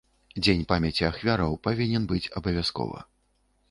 [0.45, 3.09] Дзень памяці ахвяраў павінен быць абавязкова.